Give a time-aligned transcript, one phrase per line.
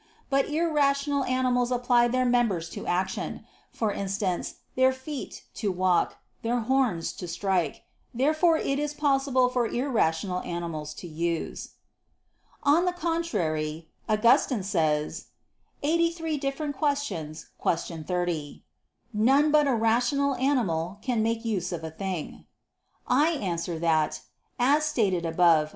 [0.31, 6.61] But irrational animals apply their members to action; for instance, their feet, to walk; their
[6.61, 7.83] horns, to strike.
[8.11, 11.73] Therefore it is possible for irrational animals to use.
[12.63, 15.27] On the contrary, Augustine says
[15.83, 16.77] (QQ.
[16.79, 18.03] 83, qu.
[18.03, 18.63] 30):
[19.13, 22.47] "None but a rational animal can make use of a thing."
[23.07, 24.21] I answer that,
[24.57, 25.69] as stated above (A.